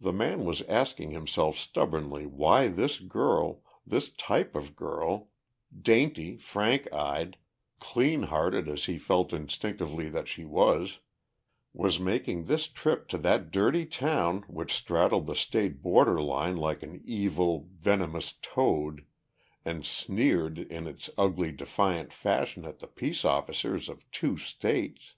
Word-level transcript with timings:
The 0.00 0.12
man 0.12 0.44
was 0.44 0.62
asking 0.62 1.12
himself 1.12 1.56
stubbornly 1.58 2.26
why 2.26 2.66
this 2.66 2.98
girl, 2.98 3.62
this 3.86 4.08
type 4.10 4.56
of 4.56 4.74
girl, 4.74 5.28
dainty, 5.80 6.36
frank 6.36 6.92
eyed, 6.92 7.36
clean 7.78 8.24
hearted 8.24 8.68
as 8.68 8.86
he 8.86 8.98
felt 8.98 9.32
instinctively 9.32 10.08
that 10.08 10.26
she 10.26 10.44
was, 10.44 10.98
was 11.72 12.00
making 12.00 12.46
this 12.46 12.66
trip 12.66 13.06
to 13.10 13.18
that 13.18 13.52
dirty 13.52 13.86
town 13.86 14.42
which 14.48 14.74
straddled 14.74 15.28
the 15.28 15.36
state 15.36 15.80
border 15.84 16.20
line 16.20 16.56
like 16.56 16.82
an 16.82 17.00
evil, 17.04 17.68
venomous 17.78 18.32
toad 18.42 19.06
and 19.64 19.86
sneered 19.86 20.58
in 20.58 20.88
its 20.88 21.08
ugly 21.16 21.52
defiant 21.52 22.12
fashion 22.12 22.64
at 22.64 22.80
the 22.80 22.88
peace 22.88 23.24
officers 23.24 23.88
of 23.88 24.10
two 24.10 24.36
states. 24.36 25.14